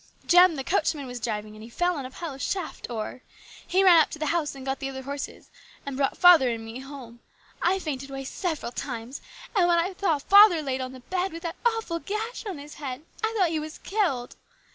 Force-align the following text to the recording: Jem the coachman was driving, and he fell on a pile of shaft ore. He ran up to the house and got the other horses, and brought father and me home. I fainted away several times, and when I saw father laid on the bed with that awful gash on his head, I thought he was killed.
Jem 0.25 0.55
the 0.55 0.63
coachman 0.63 1.05
was 1.05 1.19
driving, 1.19 1.53
and 1.55 1.61
he 1.61 1.69
fell 1.69 1.95
on 1.95 2.07
a 2.07 2.09
pile 2.09 2.33
of 2.33 2.41
shaft 2.41 2.89
ore. 2.89 3.21
He 3.67 3.83
ran 3.83 4.01
up 4.01 4.09
to 4.09 4.17
the 4.17 4.25
house 4.33 4.55
and 4.55 4.65
got 4.65 4.79
the 4.79 4.89
other 4.89 5.03
horses, 5.03 5.51
and 5.85 5.95
brought 5.95 6.17
father 6.17 6.49
and 6.49 6.65
me 6.65 6.79
home. 6.79 7.19
I 7.61 7.77
fainted 7.77 8.09
away 8.09 8.23
several 8.23 8.71
times, 8.71 9.21
and 9.55 9.67
when 9.67 9.77
I 9.77 9.93
saw 9.93 10.17
father 10.17 10.63
laid 10.63 10.81
on 10.81 10.93
the 10.93 11.01
bed 11.01 11.31
with 11.31 11.43
that 11.43 11.55
awful 11.63 11.99
gash 11.99 12.47
on 12.47 12.57
his 12.57 12.73
head, 12.73 13.05
I 13.23 13.35
thought 13.37 13.49
he 13.49 13.59
was 13.59 13.77
killed. 13.77 14.37